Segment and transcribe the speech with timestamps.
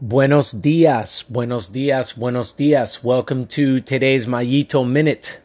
[0.00, 3.02] Buenos dias, buenos dias, buenos dias.
[3.02, 5.40] Welcome to today's Mayito Minute.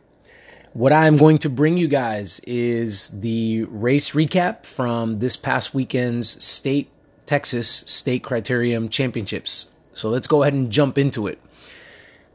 [0.73, 6.43] What I'm going to bring you guys is the race recap from this past weekend's
[6.45, 6.91] state
[7.25, 9.71] Texas State Criterium Championships.
[9.93, 11.39] So let's go ahead and jump into it.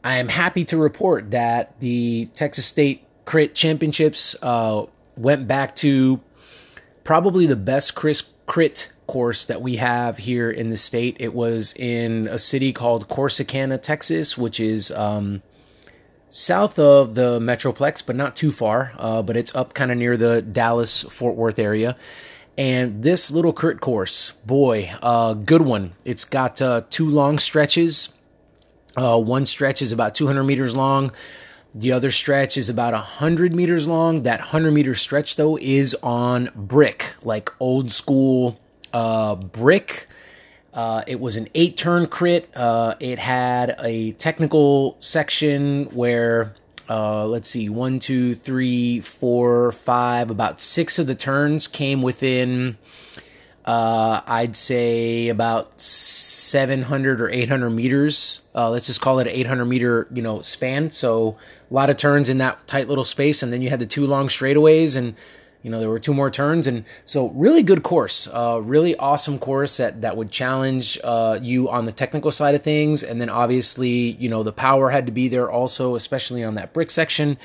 [0.03, 6.19] I am happy to report that the Texas State Crit Championships uh, went back to
[7.05, 11.17] probably the best Chris Crit course that we have here in the state.
[11.19, 15.41] It was in a city called Corsicana, Texas, which is um,
[16.29, 18.93] south of the Metroplex, but not too far.
[18.99, 21.97] Uh, but it's up kind of near the Dallas Fort Worth area.
[22.55, 25.93] And this little crit course, boy, uh, good one.
[26.05, 28.13] It's got uh, two long stretches.
[28.95, 31.11] Uh, one stretch is about 200 meters long.
[31.73, 34.21] The other stretch is about 100 meters long.
[34.21, 38.59] That 100 meter stretch, though, is on brick, like old school
[38.93, 40.07] uh, brick.
[40.73, 42.49] Uh, it was an eight turn crit.
[42.55, 46.55] Uh, it had a technical section where,
[46.87, 52.77] uh, let's see, one, two, three, four, five, about six of the turns came within,
[53.65, 58.41] uh, I'd say, about 700 or 800 meters.
[58.53, 60.91] Uh, let's just call it an 800 meter, you know, span.
[60.91, 61.37] So
[61.69, 63.41] a lot of turns in that tight little space.
[63.41, 65.15] And then you had the two long straightaways and
[65.61, 69.37] you know there were two more turns and so really good course uh, really awesome
[69.37, 73.29] course that that would challenge uh, you on the technical side of things and then
[73.29, 77.37] obviously you know the power had to be there also especially on that brick section.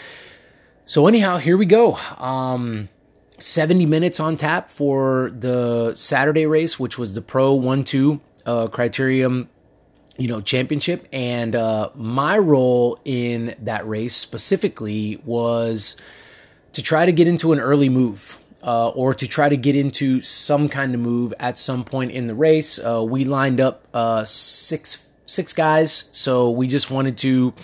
[0.86, 1.94] So anyhow here we go.
[2.18, 2.88] Um,
[3.38, 9.48] 70 minutes on tap for the saturday race which was the pro 1-2 uh, criterium
[10.16, 15.96] you know championship and uh, my role in that race specifically was
[16.75, 20.20] to try to get into an early move uh, or to try to get into
[20.20, 22.78] some kind of move at some point in the race.
[22.78, 27.55] Uh, we lined up uh, six six guys, so we just wanted to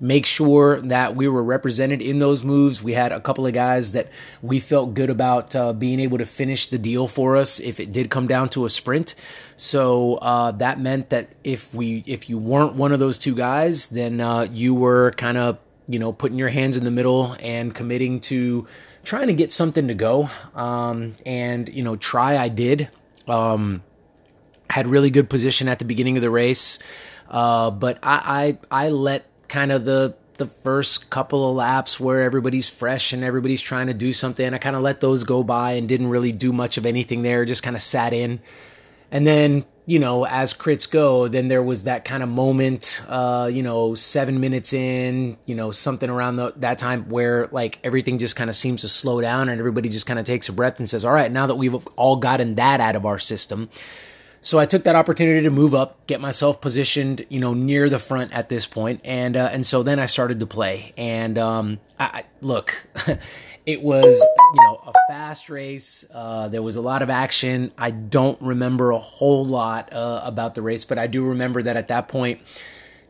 [0.00, 2.82] make sure that we were represented in those moves.
[2.82, 4.08] We had a couple of guys that
[4.40, 7.92] we felt good about uh, being able to finish the deal for us if it
[7.92, 9.14] did come down to a sprint.
[9.56, 13.88] So uh, that meant that if we if you weren't one of those two guys,
[13.88, 15.58] then uh, you were kind of
[15.90, 18.66] you know, putting your hands in the middle and committing to
[19.02, 20.30] trying to get something to go.
[20.54, 22.88] Um, and, you know, try I did.
[23.26, 23.82] Um,
[24.68, 26.78] had really good position at the beginning of the race.
[27.28, 32.22] Uh, but I, I, I let kind of the, the first couple of laps where
[32.22, 34.54] everybody's fresh and everybody's trying to do something.
[34.54, 37.44] I kind of let those go by and didn't really do much of anything there,
[37.44, 38.40] just kind of sat in.
[39.10, 43.50] And then you know, as crits go, then there was that kind of moment, uh,
[43.52, 48.16] you know, seven minutes in, you know, something around the, that time where like everything
[48.16, 50.78] just kind of seems to slow down and everybody just kind of takes a breath
[50.78, 53.68] and says, all right, now that we've all gotten that out of our system.
[54.42, 57.98] So I took that opportunity to move up, get myself positioned, you know, near the
[57.98, 60.94] front at this point, and uh, and so then I started to play.
[60.96, 62.86] And um, I, I look,
[63.66, 66.04] It was, you know, a fast race.
[66.12, 67.72] Uh, there was a lot of action.
[67.76, 71.76] I don't remember a whole lot uh, about the race, but I do remember that
[71.76, 72.40] at that point,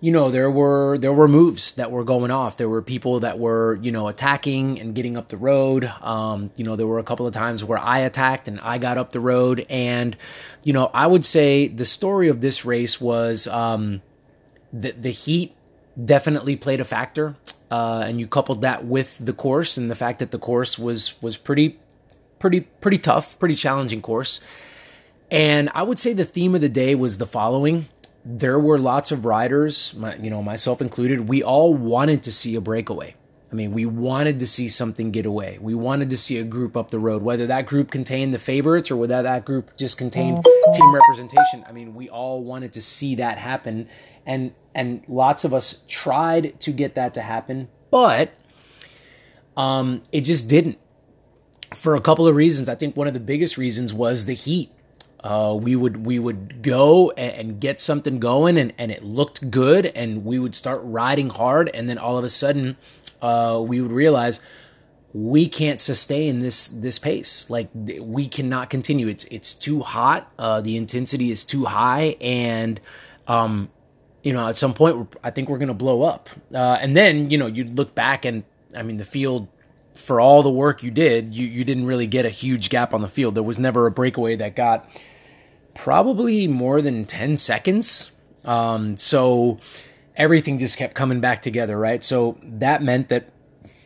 [0.01, 2.57] you know, there were there were moves that were going off.
[2.57, 5.93] There were people that were, you know, attacking and getting up the road.
[6.01, 8.97] Um, you know, there were a couple of times where I attacked and I got
[8.97, 9.67] up the road.
[9.69, 10.17] And,
[10.65, 14.01] you know, I would say the story of this race was um,
[14.73, 15.55] the the heat
[16.03, 17.37] definitely played a factor.
[17.71, 21.21] Uh, and you coupled that with the course and the fact that the course was
[21.23, 21.79] was pretty
[22.41, 24.41] pretty pretty tough, pretty challenging course.
[25.31, 27.87] And I would say the theme of the day was the following.
[28.25, 31.29] There were lots of riders, my, you know, myself included.
[31.29, 33.15] We all wanted to see a breakaway.
[33.51, 35.59] I mean, we wanted to see something get away.
[35.61, 38.91] We wanted to see a group up the road, whether that group contained the favorites
[38.93, 41.65] or whether that group just contained team representation.
[41.69, 43.89] I mean, we all wanted to see that happen
[44.27, 48.33] and and lots of us tried to get that to happen, but
[49.57, 50.79] um, it just didn't
[51.75, 52.69] for a couple of reasons.
[52.69, 54.71] I think one of the biggest reasons was the heat.
[55.23, 59.51] Uh, we would we would go and, and, get something going, and, and it looked
[59.51, 62.77] good, and we would start riding hard, and then all of a sudden,
[63.21, 64.41] uh, we would realize
[65.13, 67.51] we can't sustain this this pace.
[67.51, 69.09] Like we cannot continue.
[69.09, 70.33] It's it's too hot.
[70.39, 72.81] Uh, the intensity is too high, and
[73.27, 73.69] um,
[74.23, 76.29] you know, at some point, I think we're to blow up.
[76.53, 79.49] Uh, and then, you know, you'd look back and, I mean, the field,
[79.95, 83.01] for all the work you did, you, you didn't really get a huge gap on
[83.03, 83.35] the field.
[83.35, 84.89] There was never a breakaway that got
[85.75, 88.11] probably more than 10 seconds.
[88.45, 89.59] Um, so
[90.17, 92.03] everything just kept coming back together, right?
[92.03, 93.31] So that meant that,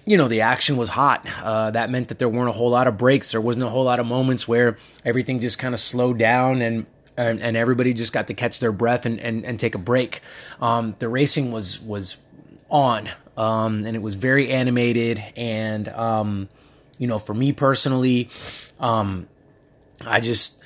[0.05, 1.27] you know, the action was hot.
[1.43, 3.31] Uh, that meant that there weren't a whole lot of breaks.
[3.31, 6.87] There wasn't a whole lot of moments where everything just kind of slowed down and
[7.17, 10.21] and, and everybody just got to catch their breath and, and, and take a break.
[10.61, 12.17] Um, the racing was was
[12.71, 15.23] on, um, and it was very animated.
[15.37, 16.49] And um,
[16.99, 18.31] you know, for me personally,
[18.81, 19.29] um,
[20.05, 20.61] I just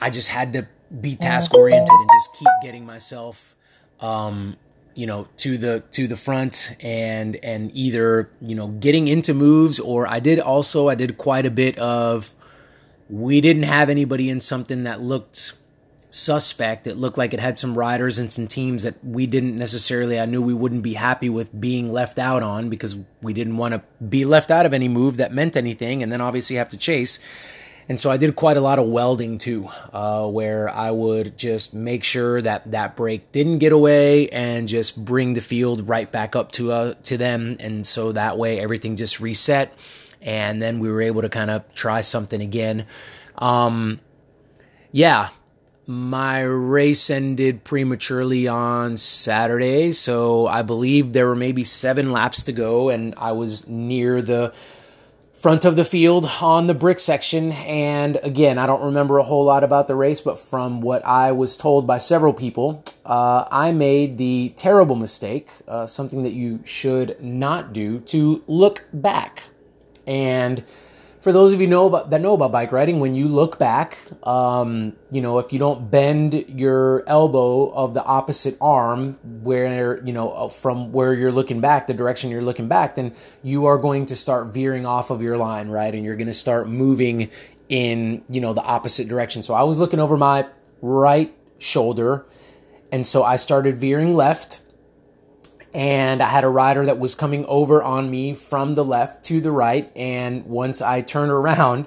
[0.00, 0.66] I just had to
[1.00, 3.54] be task oriented and just keep getting myself
[4.00, 4.56] um,
[4.94, 9.78] you know to the to the front and and either you know getting into moves
[9.80, 12.34] or I did also I did quite a bit of
[13.08, 15.54] we didn't have anybody in something that looked
[16.10, 16.86] suspect.
[16.86, 20.26] It looked like it had some riders and some teams that we didn't necessarily, I
[20.26, 23.82] knew we wouldn't be happy with being left out on because we didn't want to
[24.04, 27.18] be left out of any move that meant anything and then obviously have to chase.
[27.88, 31.72] And so I did quite a lot of welding too, uh, where I would just
[31.72, 36.34] make sure that that break didn't get away and just bring the field right back
[36.34, 39.72] up to uh, to them, and so that way everything just reset,
[40.20, 42.86] and then we were able to kind of try something again.
[43.38, 44.00] Um,
[44.90, 45.28] yeah,
[45.86, 52.52] my race ended prematurely on Saturday, so I believe there were maybe seven laps to
[52.52, 54.52] go, and I was near the
[55.36, 57.52] front of the field on the brick section.
[57.52, 61.32] And again, I don't remember a whole lot about the race, but from what I
[61.32, 66.60] was told by several people, uh, I made the terrible mistake, uh, something that you
[66.64, 69.42] should not do, to look back.
[70.06, 70.64] And
[71.26, 73.98] for those of you know about, that know about bike riding, when you look back,
[74.22, 80.12] um, you know if you don't bend your elbow of the opposite arm, where you
[80.12, 83.12] know uh, from where you're looking back, the direction you're looking back, then
[83.42, 85.92] you are going to start veering off of your line, right?
[85.92, 87.28] And you're going to start moving
[87.68, 89.42] in you know the opposite direction.
[89.42, 90.46] So I was looking over my
[90.80, 92.24] right shoulder,
[92.92, 94.60] and so I started veering left
[95.76, 99.42] and I had a rider that was coming over on me from the left to
[99.42, 99.92] the right.
[99.94, 101.86] And once I turn around,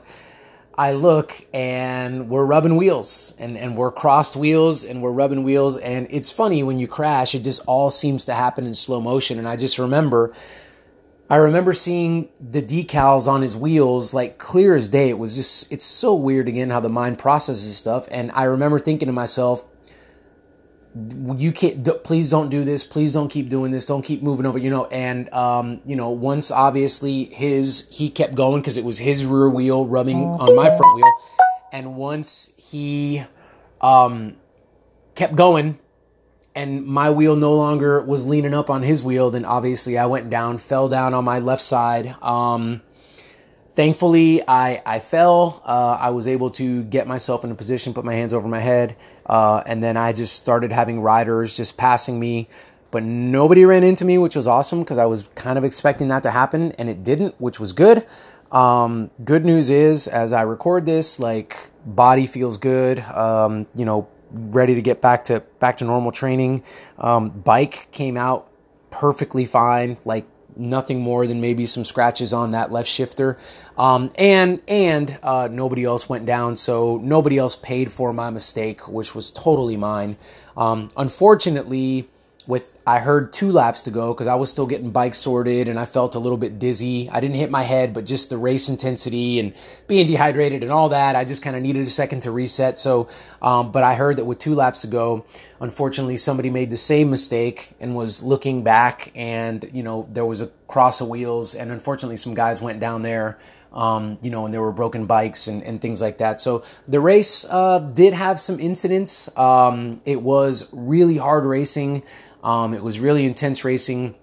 [0.78, 5.76] I look and we're rubbing wheels and, and we're crossed wheels and we're rubbing wheels.
[5.76, 9.40] And it's funny when you crash, it just all seems to happen in slow motion.
[9.40, 10.36] And I just remember,
[11.28, 15.10] I remember seeing the decals on his wheels like clear as day.
[15.10, 18.08] It was just, it's so weird again how the mind processes stuff.
[18.12, 19.66] And I remember thinking to myself,
[21.38, 22.84] you can't please don't do this.
[22.84, 23.86] Please don't keep doing this.
[23.86, 28.36] Don't keep moving over you know and um, you know once obviously his he kept
[28.36, 31.14] going because it was his rear wheel rubbing on my front wheel.
[31.72, 33.24] And once he
[33.82, 34.36] um,
[35.16, 35.78] kept going
[36.56, 40.30] and my wheel no longer was leaning up on his wheel then obviously i went
[40.30, 42.82] down fell down on my left side um,
[43.70, 48.06] thankfully i i fell uh, i was able to get myself in a position put
[48.06, 48.96] my hands over my head
[49.30, 52.50] uh, and then I just started having riders just passing me,
[52.90, 56.24] but nobody ran into me, which was awesome because I was kind of expecting that
[56.24, 58.06] to happen, and it didn't, which was good.
[58.52, 63.00] Um, good news is, as I record this, like body feels good.
[63.02, 66.64] Um, you know, ready to get back to back to normal training.
[66.98, 68.50] Um, bike came out
[68.90, 69.98] perfectly fine.
[70.06, 70.26] Like
[70.60, 73.38] nothing more than maybe some scratches on that left shifter.
[73.78, 78.88] Um, and and uh, nobody else went down, so nobody else paid for my mistake,
[78.88, 80.18] which was totally mine.
[80.58, 82.10] Um, unfortunately,
[82.50, 85.78] with I heard two laps to go because I was still getting bike sorted and
[85.78, 87.08] I felt a little bit dizzy.
[87.08, 89.54] I didn't hit my head, but just the race intensity and
[89.86, 92.80] being dehydrated and all that, I just kind of needed a second to reset.
[92.80, 93.08] So,
[93.44, 95.26] um, but I heard that with two laps to go,
[95.60, 100.42] unfortunately, somebody made the same mistake and was looking back, and you know there was
[100.42, 103.38] a cross of wheels, and unfortunately, some guys went down there.
[103.72, 106.42] Um, you know, and there were broken bikes and, and things like that.
[106.42, 109.30] So the race uh, did have some incidents.
[109.38, 112.02] Um, it was really hard racing.
[112.44, 114.16] Um, it was really intense racing.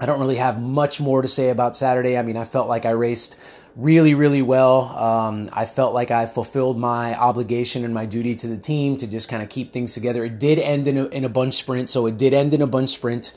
[0.00, 2.16] I don't really have much more to say about Saturday.
[2.16, 3.36] I mean, I felt like I raced
[3.74, 4.82] really, really well.
[4.96, 9.06] Um, I felt like I fulfilled my obligation and my duty to the team to
[9.06, 10.24] just kind of keep things together.
[10.24, 12.66] It did end in a, in a bunch sprint, so it did end in a
[12.66, 13.32] bunch sprint.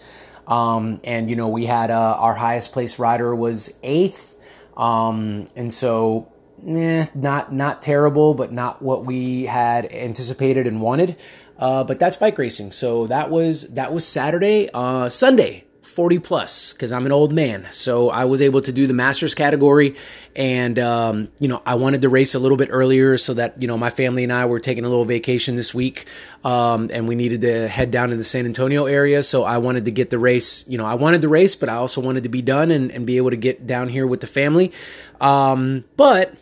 [0.47, 4.35] Um, and you know, we had uh, our highest place rider was eighth,
[4.75, 6.31] um, and so
[6.67, 11.17] eh, not not terrible, but not what we had anticipated and wanted.
[11.61, 12.71] Uh, but that's bike racing.
[12.71, 14.69] So that was that was Saturday.
[14.73, 17.67] Uh, Sunday, 40 plus, because I'm an old man.
[17.69, 19.95] So I was able to do the masters category,
[20.35, 23.67] and um, you know I wanted to race a little bit earlier so that you
[23.67, 26.07] know my family and I were taking a little vacation this week,
[26.43, 29.21] um, and we needed to head down in the San Antonio area.
[29.21, 30.67] So I wanted to get the race.
[30.67, 33.05] You know I wanted the race, but I also wanted to be done and, and
[33.05, 34.71] be able to get down here with the family.
[35.19, 36.33] Um, but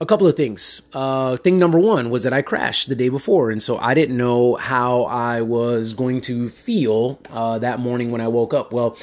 [0.00, 0.82] a couple of things.
[0.92, 4.16] Uh, thing number one was that I crashed the day before, and so I didn't
[4.16, 8.72] know how I was going two feel uh, that morning when I woke up.
[8.72, 8.96] Well,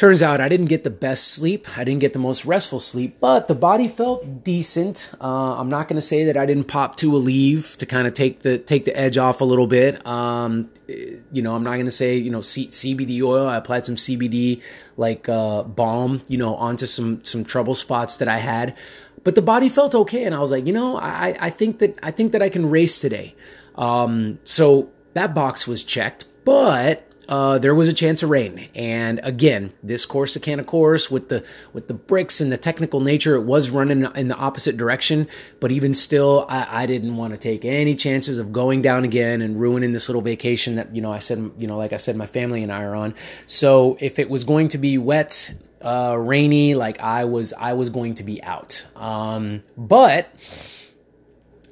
[0.00, 1.76] turns out I didn't get the best sleep.
[1.76, 5.10] I didn't get the most restful sleep, but the body felt decent.
[5.20, 8.14] Uh, I'm not going to say that I didn't pop to Aleve to kind of
[8.14, 10.04] take the take the edge off a little bit.
[10.06, 13.46] Um, you know, I'm not going to say you know C- CBD oil.
[13.46, 14.62] I applied some CBD
[14.96, 18.76] like uh, balm, you know, onto some some trouble spots that I had,
[19.24, 21.98] but the body felt okay, and I was like, you know, I I think that
[22.02, 23.34] I think that I can race today.
[23.76, 28.68] Um, so that box was checked, but uh, there was a chance of rain.
[28.74, 33.42] And again, this Corsicana course with the with the bricks and the technical nature, it
[33.42, 35.28] was running in the opposite direction.
[35.60, 39.42] But even still, I, I didn't want to take any chances of going down again
[39.42, 42.16] and ruining this little vacation that you know I said you know like I said
[42.16, 43.14] my family and I are on.
[43.46, 45.54] So if it was going to be wet.
[45.80, 48.86] Uh, rainy, like I was, I was going to be out.
[48.96, 50.32] Um, but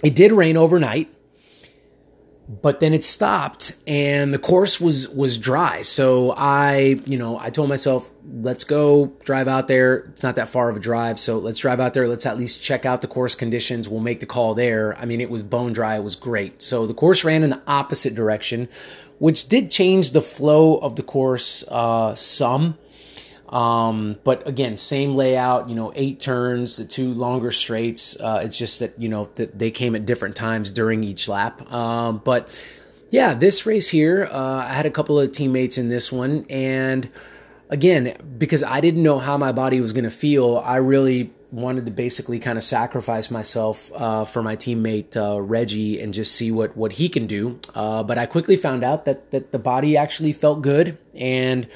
[0.02, 1.12] it did rain overnight
[2.48, 5.82] but then it stopped and the course was was dry.
[5.82, 9.96] So i you know i told myself let's go drive out there.
[10.12, 11.18] It's not that far of a drive.
[11.18, 12.08] So let's drive out there.
[12.08, 13.88] Let's at least check out the course conditions.
[13.88, 14.96] We'll make the call there.
[14.98, 15.96] I mean it was bone dry.
[15.96, 16.62] It was great.
[16.62, 18.68] So the course ran in the opposite direction
[19.18, 22.78] which did change the flow of the course uh, some
[23.49, 28.19] um, but again, same layout, you know, eight turns, the two longer straights.
[28.21, 31.71] Uh, it's just that, you know, that they came at different times during each lap.
[31.73, 32.61] Um, but
[33.11, 36.45] yeah, this race here, uh, I had a couple of teammates in this one.
[36.50, 37.09] And
[37.71, 41.87] again, because I didn't know how my body was going to feel, I really wanted
[41.87, 46.50] to basically kind of sacrifice myself uh, for my teammate uh, Reggie and just see
[46.50, 47.59] what what he can do.
[47.75, 51.67] Uh, but I quickly found out that that the body actually felt good, and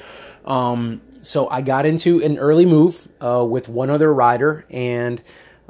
[0.45, 5.21] um, so I got into an early move uh, with one other rider, and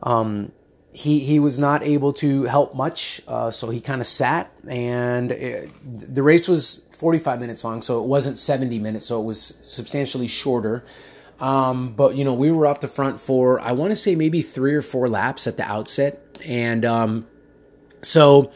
[0.02, 0.52] um,
[0.92, 3.22] he he was not able to help much.
[3.28, 8.02] Uh, so he kind of sat, and it, the race was 45 minutes long, so
[8.02, 10.84] it wasn't 70 minutes, so it was substantially shorter.
[11.40, 14.42] Um, but you know, we were off the front for I want to say maybe
[14.42, 17.28] three or four laps at the outset, and um,
[18.02, 18.52] so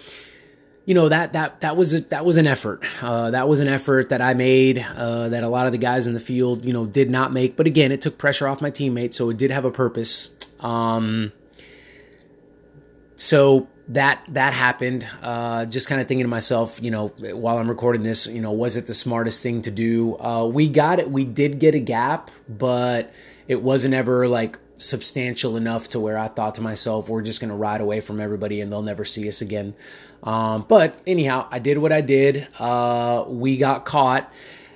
[0.87, 2.81] you know that that that was a, that was an effort.
[3.01, 6.07] Uh, that was an effort that I made uh, that a lot of the guys
[6.07, 7.57] in the field, you know, did not make.
[7.57, 10.29] But again, it took pressure off my teammates, so it did have a purpose.
[10.61, 11.33] Um,
[13.17, 15.05] so that that happened.
[15.21, 18.53] Uh, just kind of thinking to myself, you know, while I'm recording this, you know,
[18.53, 20.17] was it the smartest thing to do?
[20.19, 21.11] Uh, we got it.
[21.11, 23.11] We did get a gap, but
[23.49, 27.49] it wasn't ever like substantial enough to where I thought to myself, we're just going
[27.49, 29.75] to ride away from everybody and they'll never see us again.
[30.23, 32.47] Um, but anyhow, I did what I did.
[32.59, 34.31] Uh, we got caught.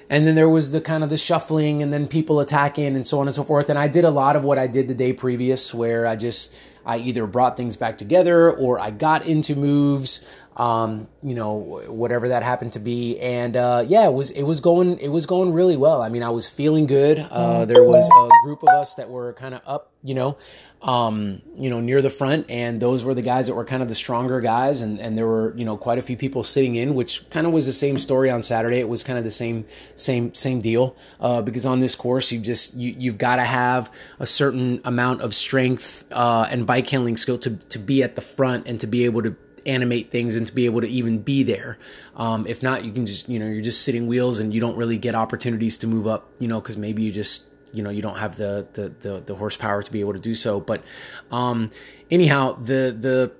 [0.09, 3.19] And then there was the kind of the shuffling and then people attacking and so
[3.19, 3.69] on and so forth.
[3.69, 6.55] And I did a lot of what I did the day previous where I just,
[6.85, 10.25] I either brought things back together or I got into moves
[10.57, 13.19] um, you know, whatever that happened to be.
[13.19, 16.01] And uh, yeah, it was it was going it was going really well.
[16.01, 17.19] I mean, I was feeling good.
[17.19, 20.37] Uh, there was a group of us that were kind of up, you know,
[20.81, 23.87] um, you know, near the front, and those were the guys that were kind of
[23.87, 24.81] the stronger guys.
[24.81, 27.53] And and there were you know quite a few people sitting in, which kind of
[27.53, 28.79] was the same story on Saturday.
[28.79, 29.65] It was kind of the same
[29.95, 33.89] same same deal uh, because on this course you just you you've got to have
[34.19, 38.21] a certain amount of strength uh, and bike handling skill to to be at the
[38.21, 41.43] front and to be able to animate things and to be able to even be
[41.43, 41.77] there.
[42.15, 44.75] Um, if not, you can just, you know, you're just sitting wheels and you don't
[44.75, 48.01] really get opportunities to move up, you know, because maybe you just, you know, you
[48.01, 50.59] don't have the, the, the, the horsepower to be able to do so.
[50.59, 50.83] But
[51.31, 51.71] um,
[52.09, 53.31] anyhow, the, the,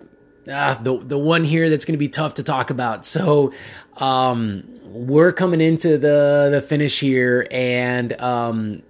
[0.48, 3.06] uh, the the one here that's going to be tough to talk about.
[3.06, 3.54] So
[3.98, 8.82] um, we're coming into the the finish here, and um,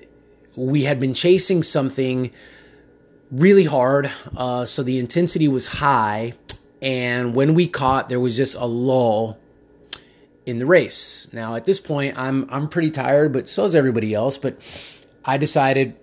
[0.56, 2.32] we had been chasing something
[3.32, 4.12] really hard.
[4.36, 6.34] Uh, so the intensity was high,
[6.82, 9.38] and when we caught, there was just a lull
[10.46, 11.28] in the race.
[11.32, 14.38] Now at this point, I'm I'm pretty tired, but so is everybody else.
[14.38, 14.58] But
[15.24, 15.96] I decided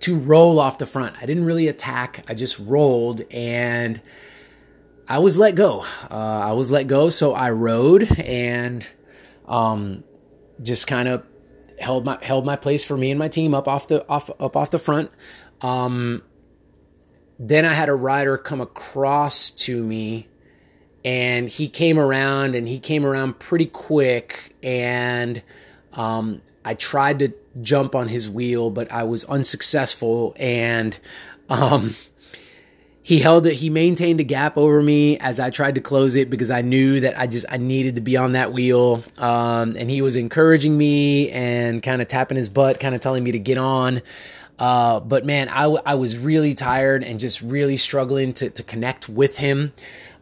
[0.00, 1.16] to roll off the front.
[1.20, 2.24] I didn't really attack.
[2.28, 4.00] I just rolled and
[5.08, 5.80] I was let go.
[6.10, 8.86] Uh, I was let go, so I rode and
[9.46, 10.04] um,
[10.62, 11.24] just kind of
[11.78, 14.56] held my held my place for me and my team up off the off up
[14.56, 15.10] off the front.
[15.60, 16.22] Um,
[17.38, 20.28] then I had a rider come across to me
[21.04, 25.42] and he came around and he came around pretty quick and
[25.92, 30.98] um, I tried to jump on his wheel but I was unsuccessful and
[31.48, 31.94] um,
[33.06, 33.52] he held it.
[33.52, 36.98] He maintained a gap over me as I tried to close it because I knew
[36.98, 39.04] that I just I needed to be on that wheel.
[39.16, 43.22] Um, and he was encouraging me and kind of tapping his butt kind of telling
[43.22, 44.02] me to get on.
[44.58, 49.08] Uh, but man, I, I was really tired and just really struggling to, to connect
[49.08, 49.72] with him.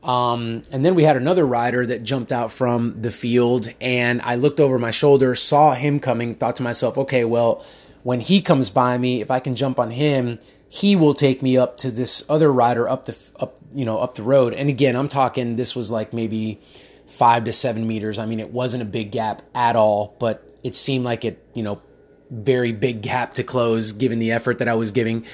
[0.03, 4.35] Um, and then we had another rider that jumped out from the field, and I
[4.35, 7.65] looked over my shoulder, saw him coming, thought to myself, okay, well,
[8.03, 10.39] when he comes by me, if I can jump on him,
[10.75, 14.15] he will take me up to this other rider up the up you know up
[14.15, 14.53] the road.
[14.53, 16.61] And again, I'm talking this was like maybe
[17.07, 18.19] five to seven meters.
[18.19, 21.63] I mean, it wasn't a big gap at all, but it seemed like it you
[21.63, 21.81] know
[22.29, 25.25] very big gap to close given the effort that I was giving.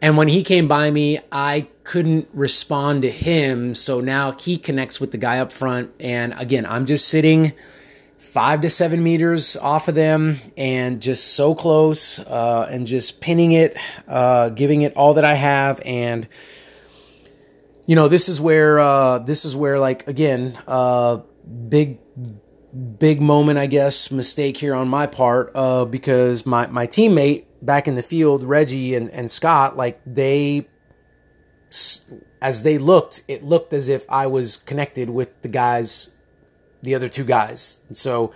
[0.00, 3.76] And when he came by me, I couldn't respond to him.
[3.76, 5.92] So now he connects with the guy up front.
[6.00, 7.52] And again, I'm just sitting
[8.32, 13.52] five to seven meters off of them and just so close uh, and just pinning
[13.52, 13.76] it,
[14.08, 15.82] uh, giving it all that I have.
[15.84, 16.26] And,
[17.84, 21.18] you know, this is where, uh, this is where, like, again, uh,
[21.68, 21.98] big,
[22.98, 27.86] big moment, I guess, mistake here on my part uh, because my, my teammate back
[27.86, 30.66] in the field, Reggie and, and Scott, like, they,
[32.40, 36.14] as they looked, it looked as if I was connected with the guys
[36.82, 37.82] the other two guys.
[37.88, 38.32] And so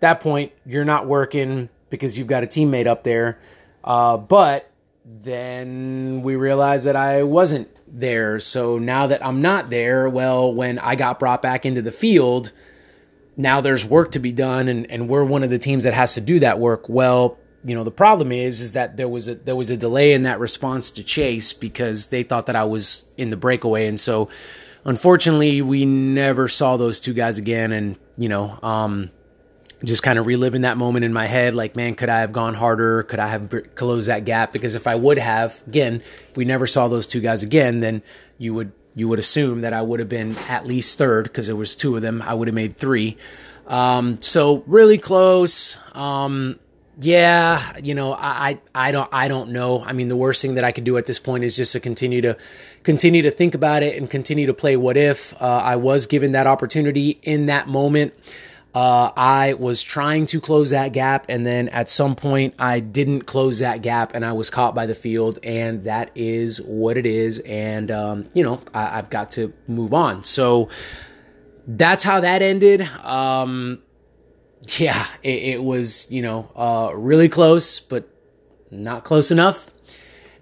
[0.00, 3.38] that point, you're not working because you've got a teammate up there.
[3.84, 4.70] Uh, but
[5.04, 8.40] then we realized that I wasn't there.
[8.40, 12.52] So now that I'm not there, well, when I got brought back into the field,
[13.36, 16.14] now there's work to be done, and, and we're one of the teams that has
[16.14, 16.88] to do that work.
[16.88, 20.12] Well, you know the problem is is that there was a there was a delay
[20.14, 24.00] in that response to Chase because they thought that I was in the breakaway, and
[24.00, 24.28] so
[24.84, 27.72] unfortunately, we never saw those two guys again.
[27.72, 29.10] And, you know, um,
[29.84, 32.54] just kind of reliving that moment in my head like, man, could I have gone
[32.54, 33.02] harder?
[33.04, 34.52] Could I have closed that gap?
[34.52, 38.02] Because if I would have, again, if we never saw those two guys again, then
[38.38, 41.56] you would you would assume that I would have been at least third because there
[41.56, 42.22] was two of them.
[42.22, 43.16] I would have made three.
[43.68, 45.78] Um, so really close.
[45.92, 46.58] Um,
[47.02, 49.82] yeah, you know, I, I don't I don't know.
[49.82, 51.80] I mean, the worst thing that I could do at this point is just to
[51.80, 52.36] continue to
[52.82, 55.34] continue to think about it and continue to play what if.
[55.40, 58.14] Uh, I was given that opportunity in that moment.
[58.74, 63.22] Uh, I was trying to close that gap, and then at some point, I didn't
[63.22, 67.06] close that gap, and I was caught by the field, and that is what it
[67.06, 67.38] is.
[67.40, 70.22] And um, you know, I, have got to move on.
[70.22, 70.68] So
[71.66, 72.82] that's how that ended.
[72.82, 73.82] Um,
[74.78, 78.08] yeah, it, it was, you know, uh, really close, but
[78.70, 79.70] not close enough.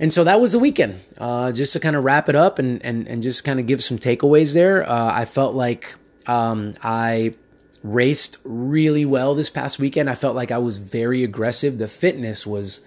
[0.01, 1.01] And so that was the weekend.
[1.19, 3.83] Uh, just to kind of wrap it up and, and, and just kind of give
[3.83, 4.88] some takeaways there.
[4.88, 5.95] Uh, I felt like
[6.27, 7.35] um, I
[7.83, 10.09] raced really well this past weekend.
[10.09, 11.79] I felt like I was very aggressive.
[11.79, 12.81] The fitness was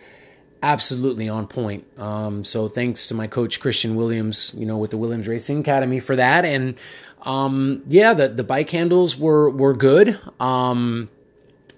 [0.64, 1.86] absolutely on point.
[2.00, 6.00] Um, so thanks to my coach Christian Williams, you know, with the Williams Racing Academy
[6.00, 6.46] for that.
[6.46, 6.76] And
[7.24, 10.20] um, yeah, the the bike handles were were good.
[10.40, 11.10] Um,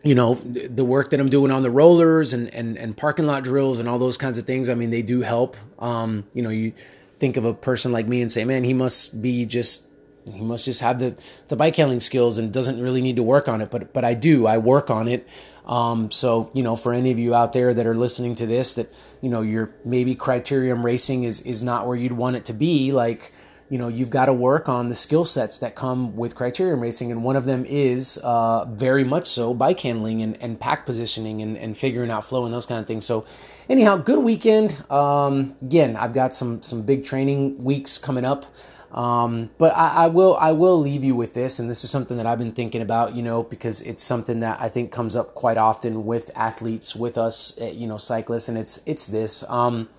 [0.03, 3.43] you know the work that I'm doing on the rollers and, and and parking lot
[3.43, 4.69] drills and all those kinds of things.
[4.69, 5.55] I mean, they do help.
[5.79, 6.73] Um, you know, you
[7.19, 9.87] think of a person like me and say, man, he must be just
[10.31, 11.15] he must just have the
[11.47, 13.71] the bike handling skills and doesn't really need to work on it.
[13.71, 14.45] But but I do.
[14.45, 15.25] I work on it.
[15.65, 18.73] Um, so you know, for any of you out there that are listening to this,
[18.73, 22.53] that you know, your maybe criterium racing is is not where you'd want it to
[22.53, 23.31] be, like
[23.73, 27.12] you know you've got to work on the skill sets that come with criterium racing
[27.12, 31.41] and one of them is uh, very much so bike handling and, and pack positioning
[31.41, 33.03] and, and figuring out flow and those kind of things.
[33.03, 33.25] So
[33.67, 34.77] anyhow good weekend.
[34.91, 38.45] Um, again i've got some some big training weeks coming up.
[38.91, 42.15] Um, but I, I, will I will leave you with this, and this is something
[42.17, 45.33] that I've been thinking about, you know, because it's something that I think comes up
[45.33, 49.43] quite often with athletes, with us, eh, you know, cyclists, and it's it's this.
[49.49, 49.89] Um,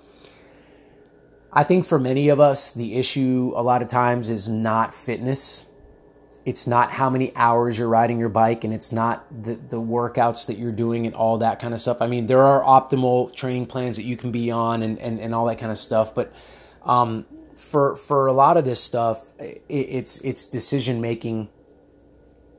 [1.57, 5.67] I think for many of us, the issue a lot of times is not fitness.
[6.45, 10.47] It's not how many hours you're riding your bike, and it's not the, the workouts
[10.49, 12.03] that you're doing and all that kind of stuff.
[12.03, 15.33] I mean, there are optimal training plans that you can be on and, and, and
[15.35, 16.13] all that kind of stuff.
[16.13, 16.33] But
[16.83, 21.49] um, for for a lot of this stuff, it, it's it's decision making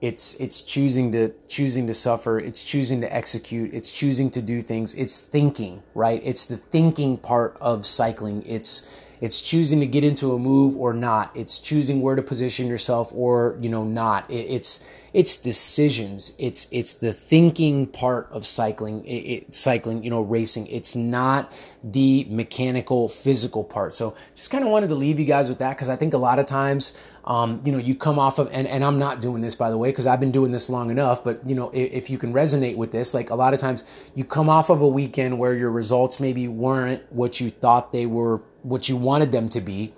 [0.06, 2.38] it's it's choosing to choosing to suffer.
[2.38, 3.74] It's choosing to execute.
[3.74, 4.94] It's choosing to do things.
[4.94, 6.22] It's thinking right?
[6.24, 8.44] It's the thinking part of cycling.
[8.46, 8.88] It's
[9.21, 11.32] it's choosing to get into a move or not.
[11.36, 14.30] It's choosing where to position yourself or you know not.
[14.30, 16.36] It, it's it's decisions.
[16.38, 20.67] It's it's the thinking part of cycling it, it, cycling you know racing.
[20.67, 21.51] It's not
[21.84, 23.95] the mechanical physical part.
[23.95, 26.17] So just kind of wanted to leave you guys with that because i think a
[26.17, 26.93] lot of times
[27.25, 29.78] um, you know you come off of and, and i'm not doing this by the
[29.78, 32.34] way because i've been doing this long enough but you know if, if you can
[32.34, 35.54] resonate with this like a lot of times you come off of a weekend where
[35.54, 39.93] your results maybe weren't what you thought they were what you wanted them to be.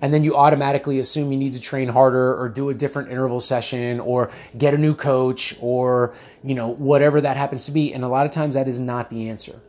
[0.00, 3.40] And then you automatically assume you need to train harder or do a different interval
[3.40, 7.92] session or get a new coach or you know whatever that happens to be.
[7.94, 9.62] And a lot of times that is not the answer.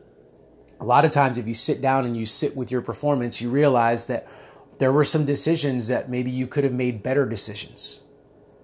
[0.82, 3.50] A lot of times if you sit down and you sit with your performance you
[3.50, 4.28] realize that
[4.78, 8.02] there were some decisions that maybe you could have made better decisions.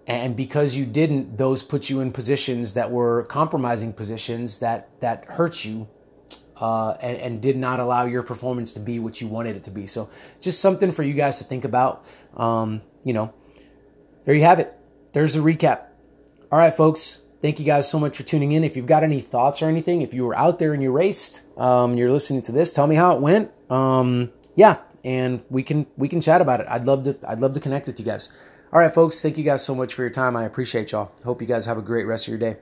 [0.07, 5.23] And because you didn't those put you in positions that were compromising positions that that
[5.25, 5.87] hurt you
[6.61, 9.71] uh, and, and, did not allow your performance to be what you wanted it to
[9.71, 9.87] be.
[9.87, 12.05] So, just something for you guys to think about.
[12.37, 13.33] Um, you know,
[14.25, 14.71] there you have it.
[15.13, 15.87] There's a recap.
[16.51, 17.23] All right, folks.
[17.41, 18.63] Thank you guys so much for tuning in.
[18.63, 21.41] If you've got any thoughts or anything, if you were out there and you raced,
[21.57, 23.51] um, you're listening to this, tell me how it went.
[23.71, 26.67] Um, yeah, and we can we can chat about it.
[26.69, 28.29] I'd love to I'd love to connect with you guys.
[28.71, 29.19] All right, folks.
[29.21, 30.35] Thank you guys so much for your time.
[30.35, 31.11] I appreciate y'all.
[31.25, 32.61] Hope you guys have a great rest of your day.